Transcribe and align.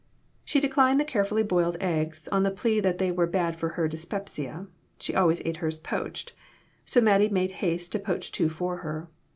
She 0.43 0.59
declined 0.59 0.99
the 0.99 1.05
carefully 1.05 1.43
boiled 1.43 1.77
eggs, 1.79 2.27
on 2.29 2.41
the 2.41 2.49
plea 2.49 2.79
that 2.79 2.97
they 2.97 3.11
were 3.11 3.27
bad 3.27 3.55
for 3.55 3.69
her 3.77 3.87
dyspepsia 3.87 4.65
she 4.99 5.13
always 5.13 5.43
ate 5.45 5.57
hers 5.57 5.77
poached 5.77 6.33
so 6.85 7.01
Mattie 7.01 7.29
made 7.29 7.51
haste 7.61 7.91
to 7.91 7.99
poach 7.99 8.31
two 8.31 8.49
for 8.49 8.77
her. 8.77 9.11